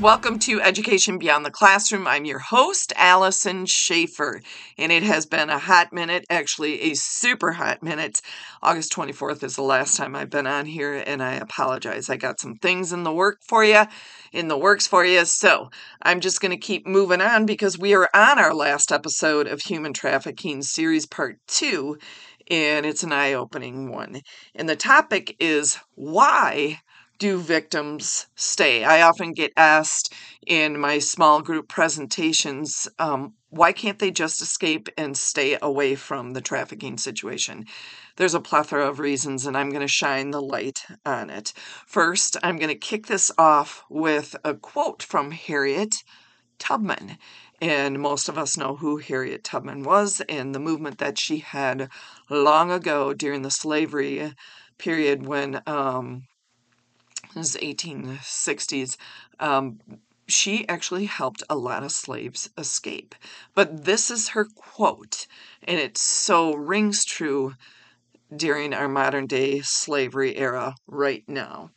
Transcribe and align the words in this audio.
Welcome 0.00 0.38
to 0.40 0.62
Education 0.62 1.18
Beyond 1.18 1.44
the 1.44 1.50
Classroom. 1.50 2.06
I'm 2.06 2.24
your 2.24 2.38
host, 2.38 2.94
Allison 2.96 3.66
Schaefer, 3.66 4.40
and 4.78 4.90
it 4.90 5.02
has 5.02 5.26
been 5.26 5.50
a 5.50 5.58
hot 5.58 5.92
minute, 5.92 6.24
actually, 6.30 6.80
a 6.90 6.94
super 6.94 7.52
hot 7.52 7.82
minute. 7.82 8.22
August 8.62 8.94
24th 8.94 9.44
is 9.44 9.56
the 9.56 9.62
last 9.62 9.98
time 9.98 10.16
I've 10.16 10.30
been 10.30 10.46
on 10.46 10.64
here, 10.64 10.94
and 11.06 11.22
I 11.22 11.34
apologize. 11.34 12.08
I 12.08 12.16
got 12.16 12.40
some 12.40 12.54
things 12.54 12.94
in 12.94 13.02
the 13.02 13.12
work 13.12 13.40
for 13.46 13.62
you, 13.62 13.82
in 14.32 14.48
the 14.48 14.56
works 14.56 14.86
for 14.86 15.04
you, 15.04 15.26
so 15.26 15.68
I'm 16.00 16.20
just 16.20 16.40
going 16.40 16.52
to 16.52 16.56
keep 16.56 16.86
moving 16.86 17.20
on 17.20 17.44
because 17.44 17.78
we 17.78 17.94
are 17.94 18.08
on 18.14 18.38
our 18.38 18.54
last 18.54 18.92
episode 18.92 19.48
of 19.48 19.60
Human 19.60 19.92
Trafficking 19.92 20.62
Series 20.62 21.04
Part 21.04 21.40
2, 21.48 21.98
and 22.50 22.86
it's 22.86 23.02
an 23.02 23.12
eye 23.12 23.34
opening 23.34 23.90
one. 23.90 24.22
And 24.54 24.66
the 24.66 24.76
topic 24.76 25.36
is 25.38 25.78
why 25.94 26.80
do 27.20 27.38
victims 27.38 28.26
stay? 28.34 28.82
I 28.82 29.02
often 29.02 29.32
get 29.32 29.52
asked 29.56 30.12
in 30.46 30.80
my 30.80 30.98
small 30.98 31.42
group 31.42 31.68
presentations, 31.68 32.88
um, 32.98 33.34
why 33.50 33.72
can't 33.72 33.98
they 33.98 34.10
just 34.10 34.40
escape 34.40 34.88
and 34.96 35.16
stay 35.16 35.58
away 35.60 35.96
from 35.96 36.32
the 36.32 36.40
trafficking 36.40 36.96
situation? 36.96 37.66
There's 38.16 38.34
a 38.34 38.40
plethora 38.40 38.88
of 38.88 38.98
reasons, 38.98 39.44
and 39.44 39.54
I'm 39.54 39.68
going 39.68 39.82
to 39.82 39.88
shine 39.88 40.30
the 40.30 40.40
light 40.40 40.86
on 41.04 41.28
it. 41.28 41.52
First, 41.86 42.38
I'm 42.42 42.56
going 42.56 42.70
to 42.70 42.74
kick 42.74 43.06
this 43.06 43.30
off 43.36 43.84
with 43.90 44.34
a 44.42 44.54
quote 44.54 45.02
from 45.02 45.30
Harriet 45.30 46.02
Tubman. 46.58 47.18
And 47.60 48.00
most 48.00 48.30
of 48.30 48.38
us 48.38 48.56
know 48.56 48.76
who 48.76 48.96
Harriet 48.96 49.44
Tubman 49.44 49.82
was 49.82 50.22
and 50.28 50.54
the 50.54 50.58
movement 50.58 50.98
that 50.98 51.18
she 51.18 51.38
had 51.38 51.90
long 52.30 52.70
ago 52.70 53.12
during 53.12 53.42
the 53.42 53.50
slavery 53.50 54.32
period 54.78 55.26
when 55.26 55.60
um, 55.66 56.22
was 57.34 57.56
1860s, 57.56 58.96
um, 59.38 59.80
she 60.26 60.66
actually 60.68 61.06
helped 61.06 61.42
a 61.50 61.56
lot 61.56 61.82
of 61.82 61.92
slaves 61.92 62.50
escape. 62.56 63.14
But 63.54 63.84
this 63.84 64.10
is 64.10 64.28
her 64.28 64.44
quote, 64.44 65.26
and 65.62 65.78
it 65.78 65.98
so 65.98 66.54
rings 66.54 67.04
true 67.04 67.54
during 68.34 68.72
our 68.72 68.88
modern 68.88 69.26
day 69.26 69.60
slavery 69.60 70.36
era 70.36 70.74
right 70.86 71.24
now. 71.28 71.70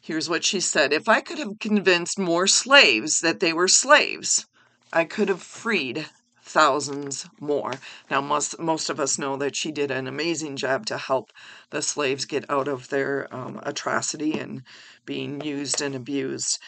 Here's 0.00 0.28
what 0.28 0.44
she 0.44 0.60
said 0.60 0.92
If 0.92 1.08
I 1.08 1.20
could 1.20 1.38
have 1.38 1.58
convinced 1.58 2.18
more 2.18 2.46
slaves 2.46 3.20
that 3.20 3.40
they 3.40 3.52
were 3.52 3.68
slaves, 3.68 4.46
I 4.92 5.04
could 5.04 5.28
have 5.28 5.42
freed 5.42 6.06
thousands 6.52 7.26
more. 7.40 7.72
Now, 8.10 8.20
most, 8.20 8.58
most 8.58 8.90
of 8.90 9.00
us 9.00 9.18
know 9.18 9.36
that 9.36 9.56
she 9.56 9.72
did 9.72 9.90
an 9.90 10.06
amazing 10.06 10.56
job 10.56 10.86
to 10.86 10.98
help 10.98 11.32
the 11.70 11.82
slaves 11.82 12.24
get 12.24 12.48
out 12.50 12.68
of 12.68 12.88
their 12.88 13.34
um, 13.34 13.60
atrocity 13.64 14.38
and 14.38 14.62
being 15.06 15.40
used 15.40 15.80
and 15.80 15.94
abused. 15.94 16.58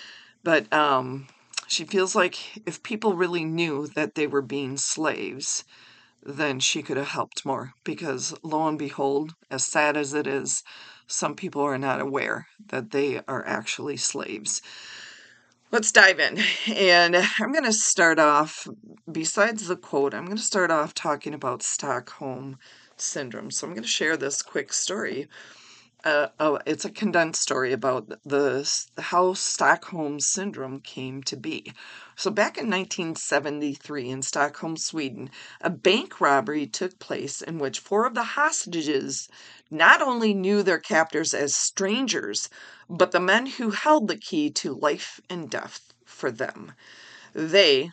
But 0.42 0.72
um, 0.72 1.28
she 1.68 1.84
feels 1.84 2.14
like 2.14 2.36
if 2.66 2.82
people 2.82 3.14
really 3.14 3.44
knew 3.44 3.86
that 3.88 4.14
they 4.14 4.26
were 4.26 4.42
being 4.42 4.76
slaves, 4.76 5.64
then 6.22 6.60
she 6.60 6.82
could 6.82 6.96
have 6.96 7.08
helped 7.08 7.44
more 7.46 7.74
because 7.84 8.34
lo 8.42 8.66
and 8.68 8.78
behold, 8.78 9.34
as 9.50 9.66
sad 9.66 9.96
as 9.96 10.14
it 10.14 10.26
is, 10.26 10.62
some 11.06 11.34
people 11.34 11.62
are 11.62 11.78
not 11.78 12.00
aware 12.00 12.48
that 12.68 12.90
they 12.90 13.20
are 13.28 13.46
actually 13.46 13.96
slaves. 13.96 14.62
Let's 15.70 15.90
dive 15.90 16.20
in. 16.20 16.38
And 16.72 17.16
I'm 17.16 17.52
going 17.52 17.64
to 17.64 17.72
start 17.72 18.18
off, 18.18 18.68
besides 19.10 19.66
the 19.66 19.76
quote, 19.76 20.14
I'm 20.14 20.24
going 20.24 20.36
to 20.36 20.42
start 20.42 20.70
off 20.70 20.94
talking 20.94 21.34
about 21.34 21.62
Stockholm 21.62 22.58
Syndrome. 22.96 23.50
So 23.50 23.66
I'm 23.66 23.72
going 23.72 23.82
to 23.82 23.88
share 23.88 24.16
this 24.16 24.40
quick 24.40 24.72
story. 24.72 25.28
Uh, 26.04 26.28
oh, 26.38 26.60
it's 26.66 26.84
a 26.84 26.90
condensed 26.90 27.42
story 27.42 27.72
about 27.72 28.08
the 28.24 28.86
how 28.98 29.32
Stockholm 29.32 30.20
Syndrome 30.20 30.80
came 30.80 31.22
to 31.24 31.36
be. 31.36 31.72
So 32.16 32.30
back 32.30 32.56
in 32.56 32.70
1973 32.70 34.08
in 34.08 34.22
Stockholm, 34.22 34.76
Sweden, 34.76 35.30
a 35.60 35.68
bank 35.68 36.20
robbery 36.20 36.66
took 36.66 36.98
place 37.00 37.42
in 37.42 37.58
which 37.58 37.80
four 37.80 38.06
of 38.06 38.14
the 38.14 38.22
hostages 38.22 39.28
not 39.68 40.00
only 40.00 40.32
knew 40.32 40.62
their 40.62 40.78
captors 40.78 41.34
as 41.34 41.56
strangers, 41.56 42.48
but 42.88 43.10
the 43.10 43.18
men 43.18 43.46
who 43.46 43.70
held 43.70 44.06
the 44.06 44.16
key 44.16 44.48
to 44.50 44.74
life 44.74 45.20
and 45.28 45.50
death 45.50 45.92
for 46.04 46.30
them. 46.30 46.72
They, 47.32 47.90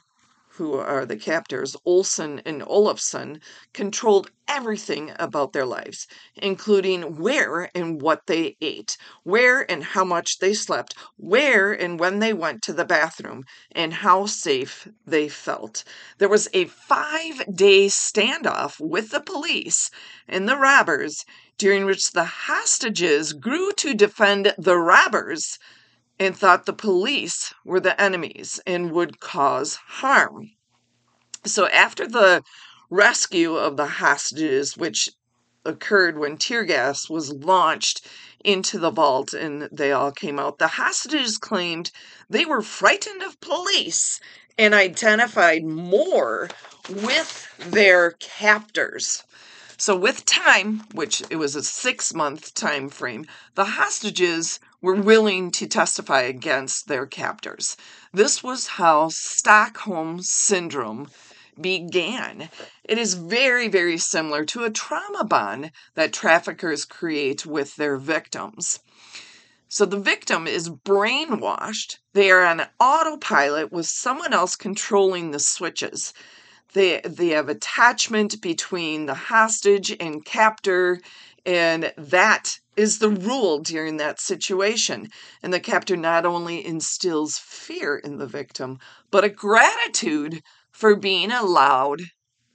who 0.55 0.73
are 0.73 1.05
the 1.05 1.15
captors, 1.15 1.77
Olsson 1.85 2.41
and 2.45 2.61
Olofsson, 2.61 3.39
controlled 3.73 4.31
everything 4.49 5.13
about 5.17 5.53
their 5.53 5.65
lives, 5.65 6.07
including 6.35 7.15
where 7.15 7.71
and 7.73 8.01
what 8.01 8.27
they 8.27 8.57
ate, 8.59 8.97
where 9.23 9.69
and 9.71 9.81
how 9.83 10.03
much 10.03 10.39
they 10.39 10.53
slept, 10.53 10.93
where 11.15 11.71
and 11.71 11.99
when 11.99 12.19
they 12.19 12.33
went 12.33 12.61
to 12.63 12.73
the 12.73 12.83
bathroom, 12.83 13.45
and 13.71 13.93
how 13.93 14.25
safe 14.25 14.89
they 15.05 15.29
felt. 15.29 15.85
There 16.17 16.27
was 16.27 16.49
a 16.53 16.65
five 16.65 17.43
day 17.55 17.87
standoff 17.87 18.79
with 18.79 19.11
the 19.11 19.21
police 19.21 19.89
and 20.27 20.49
the 20.49 20.57
robbers, 20.57 21.23
during 21.57 21.85
which 21.85 22.11
the 22.11 22.25
hostages 22.25 23.31
grew 23.33 23.71
to 23.73 23.93
defend 23.93 24.53
the 24.57 24.77
robbers 24.77 25.57
and 26.21 26.37
thought 26.37 26.67
the 26.67 26.71
police 26.73 27.51
were 27.65 27.79
the 27.79 27.99
enemies 27.99 28.61
and 28.67 28.91
would 28.91 29.19
cause 29.19 29.79
harm. 29.87 30.51
So, 31.45 31.67
after 31.69 32.07
the 32.07 32.43
rescue 32.91 33.55
of 33.55 33.75
the 33.75 33.87
hostages, 33.87 34.77
which 34.77 35.09
occurred 35.65 36.19
when 36.19 36.37
tear 36.37 36.63
gas 36.63 37.09
was 37.09 37.33
launched 37.33 38.07
into 38.45 38.77
the 38.77 38.91
vault 38.91 39.33
and 39.33 39.63
they 39.71 39.91
all 39.91 40.11
came 40.11 40.37
out, 40.37 40.59
the 40.59 40.67
hostages 40.67 41.39
claimed 41.39 41.89
they 42.29 42.45
were 42.45 42.61
frightened 42.61 43.23
of 43.23 43.41
police 43.41 44.19
and 44.59 44.75
identified 44.75 45.63
more 45.63 46.49
with 46.87 47.51
their 47.71 48.11
captors. 48.19 49.23
So 49.77 49.95
with 49.95 50.23
time, 50.25 50.83
which 50.93 51.23
it 51.31 51.37
was 51.37 51.55
a 51.55 51.61
6-month 51.61 52.53
time 52.53 52.89
frame, 52.89 53.25
the 53.55 53.65
hostages 53.65 54.59
were 54.81 54.95
willing 54.95 55.51
to 55.51 55.67
testify 55.67 56.21
against 56.21 56.87
their 56.87 57.05
captors. 57.05 57.77
This 58.11 58.43
was 58.43 58.67
how 58.67 59.09
Stockholm 59.09 60.21
syndrome 60.21 61.09
began. 61.59 62.49
It 62.83 62.97
is 62.97 63.13
very, 63.13 63.67
very 63.67 63.97
similar 63.97 64.43
to 64.45 64.63
a 64.63 64.71
trauma 64.71 65.23
bond 65.23 65.71
that 65.95 66.13
traffickers 66.13 66.85
create 66.85 67.45
with 67.45 67.75
their 67.75 67.97
victims. 67.97 68.79
So 69.69 69.85
the 69.85 69.99
victim 69.99 70.47
is 70.47 70.69
brainwashed. 70.69 71.99
They 72.13 72.31
are 72.31 72.43
on 72.43 72.67
autopilot 72.79 73.71
with 73.71 73.85
someone 73.85 74.33
else 74.33 74.55
controlling 74.55 75.31
the 75.31 75.39
switches. 75.39 76.13
They 76.73 77.01
they 77.03 77.29
have 77.29 77.49
attachment 77.49 78.41
between 78.41 79.05
the 79.05 79.13
hostage 79.13 79.95
and 79.99 80.23
captor, 80.23 81.01
and 81.45 81.93
that 81.97 82.59
is 82.77 82.99
the 82.99 83.09
rule 83.09 83.59
during 83.59 83.97
that 83.97 84.19
situation. 84.19 85.09
And 85.43 85.53
the 85.53 85.59
captor 85.59 85.97
not 85.97 86.25
only 86.25 86.65
instills 86.65 87.37
fear 87.37 87.97
in 87.97 88.17
the 88.17 88.27
victim, 88.27 88.79
but 89.09 89.23
a 89.23 89.29
gratitude 89.29 90.41
for 90.71 90.95
being 90.95 91.31
allowed 91.31 92.01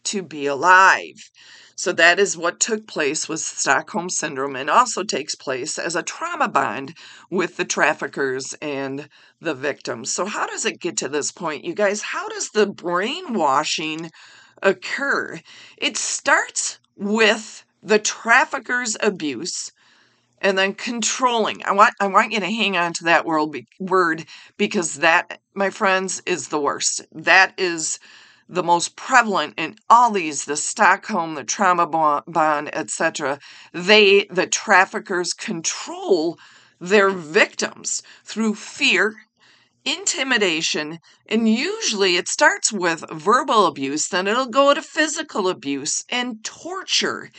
to 0.04 0.22
be 0.22 0.46
alive. 0.46 1.30
So 1.78 1.92
that 1.92 2.18
is 2.18 2.38
what 2.38 2.58
took 2.58 2.86
place 2.86 3.28
with 3.28 3.40
Stockholm 3.40 4.08
Syndrome 4.08 4.56
and 4.56 4.70
also 4.70 5.04
takes 5.04 5.34
place 5.34 5.78
as 5.78 5.94
a 5.94 6.02
trauma 6.02 6.48
bond 6.48 6.94
with 7.30 7.56
the 7.56 7.66
traffickers 7.66 8.54
and 8.62 9.10
the 9.40 9.54
victims. 9.54 10.10
So, 10.10 10.24
how 10.24 10.46
does 10.46 10.64
it 10.64 10.80
get 10.80 10.96
to 10.98 11.08
this 11.08 11.30
point, 11.32 11.64
you 11.64 11.74
guys? 11.74 12.00
How 12.00 12.28
does 12.30 12.48
the 12.48 12.66
brainwashing 12.66 14.10
occur? 14.62 15.40
It 15.76 15.98
starts 15.98 16.78
with 16.96 17.64
the 17.82 17.98
trafficker's 17.98 18.96
abuse 19.00 19.70
and 20.40 20.56
then 20.56 20.74
controlling. 20.74 21.62
I 21.64 21.72
want 21.72 21.94
I 22.00 22.06
want 22.06 22.32
you 22.32 22.40
to 22.40 22.46
hang 22.46 22.76
on 22.78 22.94
to 22.94 23.04
that 23.04 23.26
word 23.26 24.24
because 24.56 24.94
that, 24.94 25.40
my 25.54 25.68
friends, 25.68 26.22
is 26.24 26.48
the 26.48 26.60
worst. 26.60 27.04
That 27.12 27.52
is 27.58 27.98
the 28.48 28.62
most 28.62 28.96
prevalent 28.96 29.54
in 29.56 29.76
all 29.90 30.10
these 30.10 30.44
the 30.44 30.56
stockholm 30.56 31.34
the 31.34 31.44
trauma 31.44 31.86
bond 32.26 32.74
etc 32.74 33.38
they 33.72 34.24
the 34.30 34.46
traffickers 34.46 35.32
control 35.32 36.38
their 36.80 37.10
victims 37.10 38.02
through 38.24 38.54
fear 38.54 39.14
intimidation 39.84 40.98
and 41.28 41.48
usually 41.48 42.16
it 42.16 42.28
starts 42.28 42.72
with 42.72 43.04
verbal 43.10 43.66
abuse 43.66 44.08
then 44.08 44.26
it'll 44.26 44.46
go 44.46 44.74
to 44.74 44.82
physical 44.82 45.48
abuse 45.48 46.04
and 46.08 46.42
torture. 46.44 47.30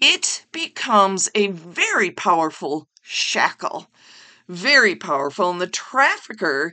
It 0.00 0.44
becomes 0.52 1.28
a 1.34 1.48
very 1.48 2.10
powerful 2.10 2.86
shackle 3.02 3.88
very 4.48 4.96
powerful 4.96 5.50
and 5.50 5.60
the 5.60 5.66
trafficker 5.66 6.72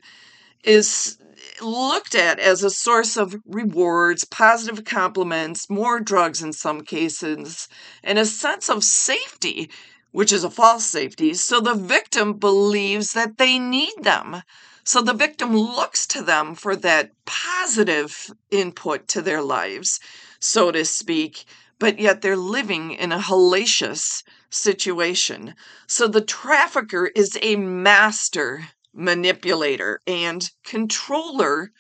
is 0.64 1.18
looked 1.62 2.16
at 2.16 2.40
as 2.40 2.64
a 2.64 2.70
source 2.70 3.18
of 3.18 3.36
rewards, 3.46 4.24
positive 4.24 4.86
compliments, 4.86 5.70
more 5.70 6.00
drugs 6.00 6.42
in 6.42 6.54
some 6.54 6.82
cases, 6.82 7.68
and 8.04 8.18
a 8.18 8.26
sense 8.26 8.70
of 8.70 8.84
safety, 8.84 9.70
which 10.12 10.32
is 10.32 10.44
a 10.44 10.50
false 10.50 10.86
safety. 10.86 11.34
So 11.34 11.60
the 11.60 11.74
victim 11.74 12.34
believes 12.34 13.14
that 13.14 13.38
they 13.38 13.60
need 13.60 13.94
them. 14.02 14.44
So 14.84 15.02
the 15.02 15.14
victim 15.14 15.56
looks 15.56 16.06
to 16.08 16.22
them 16.22 16.56
for 16.56 16.76
that 16.76 17.12
positive 17.26 18.32
input 18.52 19.08
to 19.10 19.22
their 19.22 19.42
lives, 19.42 20.00
so 20.40 20.72
to 20.72 20.86
speak, 20.86 21.46
but 21.80 22.00
yet 22.00 22.22
they're 22.22 22.38
living 22.38 22.92
in 22.92 23.12
a 23.12 23.20
hellacious 23.20 24.24
situation. 24.50 25.56
So 25.88 26.08
the 26.08 26.22
trafficker 26.22 27.08
is 27.08 27.38
a 27.42 27.56
master 27.56 28.70
manipulator 28.96 30.02
and 30.08 30.50
controller 30.64 31.72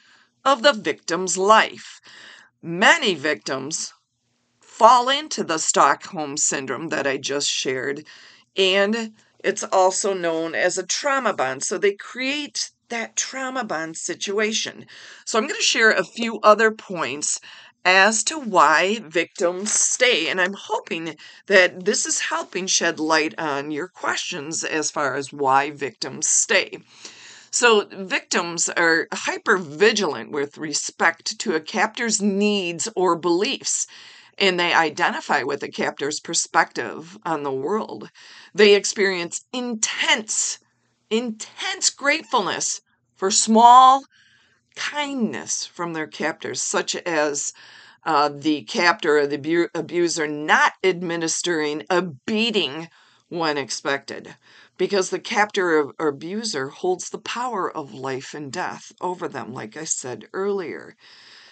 of 0.44 0.62
the 0.62 0.74
victim's 0.74 1.38
life. 1.38 2.02
Many 2.62 3.16
victims 3.16 3.94
fall 4.60 5.10
into 5.10 5.44
the 5.44 5.58
Stockholm 5.58 6.38
syndrome 6.38 6.90
that 6.90 7.08
I 7.08 7.18
just 7.18 7.50
shared, 7.50 8.06
and 8.58 9.14
it's 9.40 9.64
also 9.64 10.14
known 10.14 10.54
as 10.54 10.78
a 10.78 10.86
trauma 10.86 11.34
bond. 11.34 11.64
So 11.64 11.78
they 11.78 11.94
create 11.94 12.72
that 12.90 13.16
trauma 13.16 13.64
bond 13.64 13.98
situation. 13.98 14.86
So 15.26 15.40
I'm 15.40 15.48
going 15.48 15.60
to 15.60 15.64
share 15.64 15.92
a 15.92 16.04
few 16.04 16.40
other 16.42 16.72
points 16.72 17.40
as 17.86 18.24
to 18.26 18.40
why 18.40 19.00
victims 19.04 19.72
stay. 19.72 20.28
And 20.28 20.42
I'm 20.42 20.54
hoping 20.54 21.16
that 21.46 21.86
this 21.86 22.06
is 22.06 22.20
helping 22.20 22.68
shed 22.68 23.00
light 23.00 23.34
on 23.38 23.72
your 23.72 23.88
questions 23.88 24.64
as 24.64 24.92
far 24.92 25.16
as 25.16 25.32
why 25.32 25.72
victims 25.72 26.28
stay. 26.28 26.80
So, 27.52 27.88
victims 27.90 28.68
are 28.68 29.08
hyper 29.14 29.58
vigilant 29.58 30.32
with 30.32 30.58
respect 30.58 31.40
to 31.40 31.56
a 31.56 31.62
captor's 31.62 32.22
needs 32.22 32.90
or 32.98 33.16
beliefs, 33.16 33.88
and 34.38 34.60
they 34.60 34.74
identify 34.74 35.44
with 35.44 35.62
the 35.62 35.70
captor's 35.72 36.20
perspective 36.20 37.18
on 37.24 37.44
the 37.44 37.54
world. 37.54 38.10
They 38.54 38.76
experience 38.76 39.46
intense 39.54 40.60
intense 41.10 41.90
gratefulness 41.92 42.82
for 43.16 43.32
small 43.32 44.04
kindness 44.75 45.66
from 45.66 45.94
their 45.94 46.07
captors, 46.07 46.62
such 46.62 46.95
as 46.95 47.54
uh, 48.06 48.30
the 48.30 48.63
captor 48.63 49.18
or 49.18 49.27
the 49.27 49.36
abu- 49.38 49.69
abuser 49.74 50.27
not 50.27 50.74
administering 50.83 51.83
a 51.89 52.01
beating 52.01 52.89
when 53.30 53.57
expected, 53.57 54.36
because 54.77 55.10
the 55.10 55.19
captor 55.19 55.92
or 56.00 56.07
abuser 56.10 56.69
holds 56.69 57.10
the 57.10 57.18
power 57.18 57.72
of 57.72 57.94
life 57.94 58.33
and 58.33 58.51
death 58.51 58.92
over 59.01 59.27
them, 59.27 59.54
like 59.54 59.75
I 59.75 59.86
said 59.86 60.27
earlier. 60.33 60.95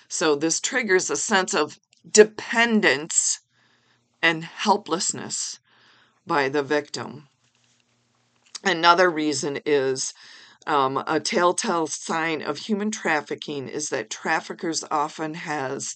So, 0.08 0.36
this 0.36 0.60
triggers 0.60 1.10
a 1.10 1.16
sense 1.16 1.54
of 1.54 1.80
dependence 2.10 3.40
and 4.22 4.44
helplessness 4.44 5.60
by 6.26 6.50
the 6.50 6.64
victim. 6.64 7.28
Another 8.64 9.10
reason 9.10 9.60
is 9.66 10.14
um, 10.66 11.04
a 11.08 11.20
telltale 11.20 11.88
sign 11.88 12.42
of 12.42 12.58
human 12.58 12.92
trafficking 12.92 13.68
is 13.68 13.90
that 13.90 14.10
traffickers 14.10 14.84
often 14.90 15.34
has 15.34 15.96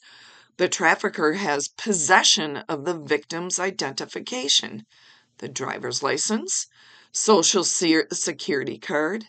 the 0.58 0.68
trafficker 0.68 1.34
has 1.34 1.68
possession 1.68 2.58
of 2.68 2.84
the 2.84 2.96
victim's 2.98 3.60
identification, 3.60 4.86
the 5.38 5.48
driver's 5.48 6.02
license, 6.02 6.66
social 7.12 7.64
security 7.64 8.80
card, 8.80 9.26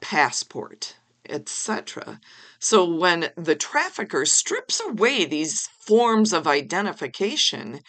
passport, 0.00 0.96
etc. 1.28 2.20
So 2.58 2.84
when 2.84 3.30
the 3.36 3.54
trafficker 3.54 4.26
strips 4.26 4.80
away 4.80 5.24
these 5.24 5.68
forms 5.80 6.32
of 6.32 6.46
identification, 6.46 7.80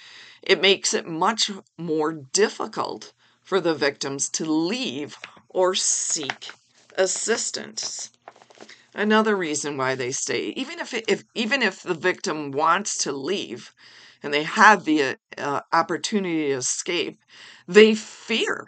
it 0.42 0.62
makes 0.62 0.94
it 0.94 1.06
much 1.06 1.52
more 1.78 2.14
difficult 2.14 3.12
for 3.44 3.60
the 3.60 3.76
victims 3.76 4.30
to 4.30 4.46
leave 4.46 5.18
or 5.50 5.76
seek 5.76 6.50
assistance. 6.98 8.12
Another 8.96 9.36
reason 9.36 9.78
why 9.78 9.96
they 9.96 10.12
stay, 10.12 10.50
even 10.56 10.80
if 10.80 10.94
if 10.94 11.24
even 11.34 11.64
if 11.64 11.82
the 11.82 11.96
victim 11.96 12.52
wants 12.52 12.98
to 13.00 13.12
leave 13.12 13.72
and 14.22 14.34
they 14.34 14.44
have 14.44 14.86
the 14.86 15.18
uh, 15.38 15.62
opportunity 15.72 16.48
to 16.50 16.54
escape, 16.54 17.20
they 17.68 17.96
fear. 17.96 18.68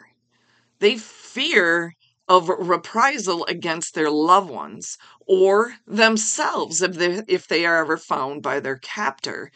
They 0.80 0.98
fear 0.98 1.94
of 2.28 2.50
reprisal 2.50 3.46
against 3.46 3.94
their 3.94 4.10
loved 4.10 4.50
ones 4.50 4.98
or 5.28 5.76
themselves 5.86 6.82
if 6.82 6.94
they 6.96 7.24
if 7.28 7.48
they 7.48 7.66
are 7.66 7.78
ever 7.78 7.98
found 7.98 8.42
by 8.42 8.60
their 8.60 8.78
captor. 8.78 9.52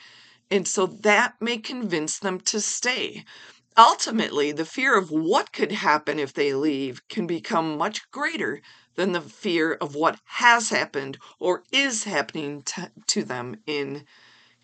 And 0.52 0.68
so 0.68 0.86
that 0.88 1.36
may 1.42 1.58
convince 1.58 2.20
them 2.20 2.40
to 2.42 2.62
stay. 2.62 3.26
Ultimately, 3.80 4.52
the 4.52 4.66
fear 4.66 4.96
of 4.96 5.10
what 5.10 5.54
could 5.54 5.72
happen 5.72 6.20
if 6.20 6.34
they 6.34 6.54
leave 6.54 7.02
can 7.08 7.26
become 7.26 7.78
much 7.78 8.12
greater 8.12 8.62
than 8.96 9.14
the 9.14 9.22
fear 9.22 9.74
of 9.74 9.96
what 9.96 10.20
has 10.26 10.70
happened 10.70 11.18
or 11.40 11.64
is 11.72 12.04
happening 12.04 12.62
to, 12.64 12.92
to 13.08 13.24
them 13.24 13.56
in 13.66 14.06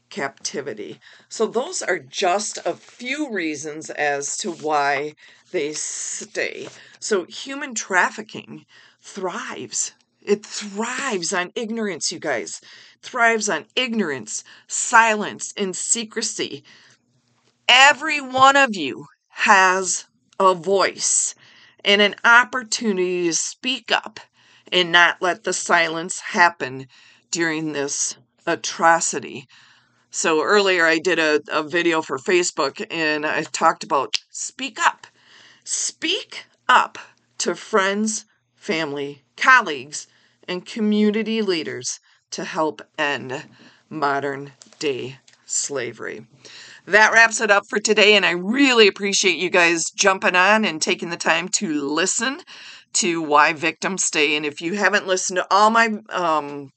captivity. 0.10 1.00
So, 1.30 1.48
those 1.48 1.82
are 1.82 2.00
just 2.00 2.58
a 2.66 2.74
few 2.74 3.32
reasons 3.32 3.90
as 3.90 4.38
to 4.38 4.52
why 4.52 5.16
they 5.52 5.74
stay. 5.74 6.68
So, 7.00 7.26
human 7.26 7.76
trafficking 7.76 8.66
thrives. 9.02 9.94
It 10.22 10.46
thrives 10.46 11.34
on 11.34 11.54
ignorance, 11.56 12.12
you 12.12 12.20
guys. 12.20 12.62
thrives 13.02 13.50
on 13.50 13.66
ignorance, 13.76 14.44
silence, 14.68 15.54
and 15.56 15.76
secrecy. 15.76 16.66
Every 17.68 18.22
one 18.22 18.56
of 18.56 18.76
you 18.76 19.08
has 19.30 20.06
a 20.40 20.54
voice 20.54 21.34
and 21.84 22.00
an 22.00 22.16
opportunity 22.24 23.24
to 23.26 23.34
speak 23.34 23.92
up 23.92 24.20
and 24.72 24.92
not 24.92 25.20
let 25.20 25.44
the 25.44 25.54
silence 25.54 26.20
happen 26.20 26.88
during 27.32 27.74
this 27.74 28.18
atrocity. 28.46 29.48
So 30.12 30.44
earlier 30.44 30.86
I 30.86 31.00
did 31.00 31.18
a, 31.18 31.42
a 31.50 31.64
video 31.64 32.04
for 32.04 32.20
Facebook 32.20 32.86
and 32.92 33.26
I 33.26 33.42
talked 33.42 33.84
about 33.84 34.20
speak 34.30 34.80
up. 34.80 35.08
Speak 35.64 36.46
up 36.70 37.00
to 37.40 37.56
friends, 37.56 38.26
family, 38.56 39.24
colleagues, 39.36 40.06
and 40.48 40.66
community 40.66 41.42
leaders 41.42 42.00
to 42.30 42.44
help 42.44 42.84
end 43.00 43.45
modern 43.90 44.52
day 44.78 45.18
slavery 45.48 46.28
that 46.87 47.13
wraps 47.13 47.42
it 47.42 47.51
up 47.51 47.65
for 47.68 47.80
today. 47.80 48.15
And 48.15 48.25
I 48.25 48.31
really 48.31 48.87
appreciate 48.87 49.37
you 49.37 49.49
guys 49.49 49.89
jumping 49.92 50.35
on 50.35 50.65
and 50.65 50.81
taking 50.81 51.09
the 51.09 51.18
time 51.18 51.47
to 51.56 51.81
listen 51.81 52.39
to 52.94 53.21
Why 53.21 53.54
Victims 53.54 54.04
Stay. 54.04 54.35
And 54.35 54.45
if 54.45 54.61
you 54.61 54.75
haven't 54.75 55.07
listened 55.07 55.37
to 55.37 55.47
all 55.51 55.69
my 55.69 55.89
um, 56.09 56.71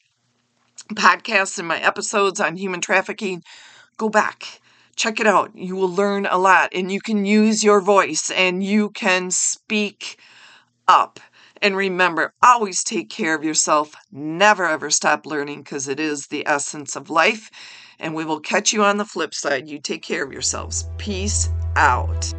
podcasts 0.95 1.59
and 1.59 1.69
my 1.69 1.79
episodes 1.81 2.41
on 2.41 2.57
human 2.57 2.81
trafficking, 2.81 3.43
go 3.97 4.09
back. 4.09 4.61
Check 4.97 5.21
it 5.21 5.27
out. 5.27 5.53
You 5.55 5.77
will 5.77 5.91
learn 5.91 6.27
a 6.27 6.39
lot 6.39 6.71
and 6.75 6.91
you 6.91 7.01
can 7.01 7.25
use 7.25 7.63
your 7.63 7.81
voice 7.81 8.33
and 8.35 8.65
you 8.65 8.91
can 8.91 9.31
speak 9.31 10.19
up. 10.89 11.21
And 11.61 11.77
remember, 11.77 12.33
always 12.43 12.83
take 12.83 13.11
care 13.11 13.35
of 13.35 13.45
yourself. 13.45 13.95
Never 14.11 14.65
ever 14.65 14.91
stop 14.91 15.27
learning 15.27 15.63
because 15.63 15.87
it 15.87 16.01
is 16.01 16.27
the 16.27 16.47
essence 16.47 16.97
of 16.97 17.11
life 17.11 17.51
and 17.99 18.15
we 18.15 18.25
will 18.25 18.41
catch 18.41 18.73
you 18.73 18.83
on 18.83 18.97
the 18.97 19.05
flip 19.05 19.35
side. 19.35 19.69
You 19.69 19.81
take 19.81 20.03
care 20.03 20.25
of 20.25 20.33
yourselves. 20.33 20.89
Peace 20.99 21.49
out. 21.77 22.33